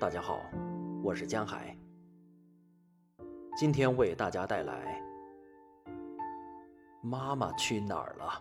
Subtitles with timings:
[0.00, 0.48] 大家好，
[1.02, 1.76] 我是江海。
[3.56, 5.02] 今天为大家带来
[7.02, 8.40] 《妈妈去哪儿了》。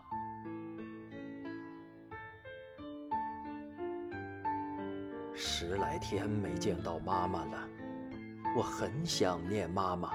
[5.35, 7.67] 十来天没见到妈妈了，
[8.55, 10.12] 我很想念妈妈。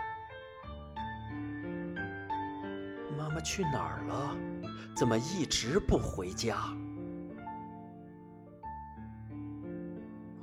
[3.18, 4.36] 妈妈去哪儿了？
[4.96, 6.68] 怎么一直不回家？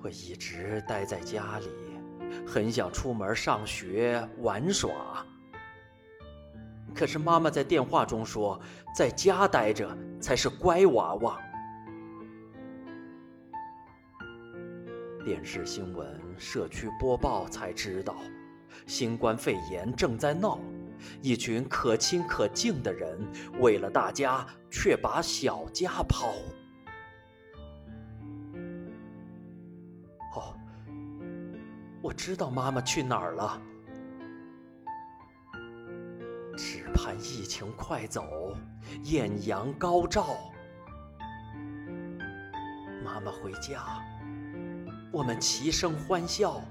[0.02, 1.68] 我一直待在家里，
[2.48, 5.26] 很想出门上学玩耍。
[6.96, 8.60] 可是妈妈在电话中说，
[8.96, 11.40] 在家待着才是乖娃娃。
[15.26, 18.16] 电视新闻、社区播报才知道，
[18.88, 20.58] 新冠肺炎正在闹，
[21.22, 23.20] 一群可亲可敬的人
[23.60, 26.34] 为了大家，却把小家抛。
[30.36, 30.54] 哦，
[32.02, 33.62] 我知道妈妈去哪儿了，
[36.58, 38.56] 只盼疫情快走，
[39.04, 40.38] 艳阳高照，
[43.04, 44.04] 妈妈回家，
[45.12, 46.62] 我们齐声欢笑，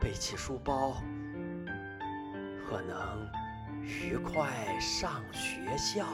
[0.00, 1.02] 背起书包，
[2.66, 3.28] 可能
[3.82, 6.06] 愉快上学校。